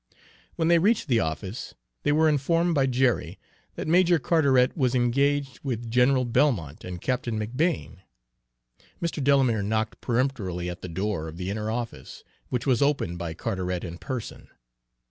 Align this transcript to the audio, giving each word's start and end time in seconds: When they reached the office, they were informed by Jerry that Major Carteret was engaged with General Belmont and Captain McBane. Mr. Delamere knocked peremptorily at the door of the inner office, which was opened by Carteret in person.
When 0.55 0.67
they 0.67 0.79
reached 0.79 1.09
the 1.09 1.19
office, 1.19 1.75
they 2.01 2.11
were 2.11 2.27
informed 2.27 2.73
by 2.73 2.87
Jerry 2.87 3.37
that 3.75 3.87
Major 3.87 4.17
Carteret 4.17 4.75
was 4.75 4.95
engaged 4.95 5.59
with 5.61 5.91
General 5.91 6.25
Belmont 6.25 6.83
and 6.83 6.99
Captain 6.99 7.39
McBane. 7.39 7.97
Mr. 8.99 9.23
Delamere 9.23 9.61
knocked 9.61 10.01
peremptorily 10.01 10.71
at 10.71 10.81
the 10.81 10.89
door 10.89 11.27
of 11.27 11.37
the 11.37 11.51
inner 11.51 11.69
office, 11.69 12.23
which 12.49 12.65
was 12.65 12.81
opened 12.81 13.19
by 13.19 13.35
Carteret 13.35 13.83
in 13.83 13.99
person. 13.99 14.47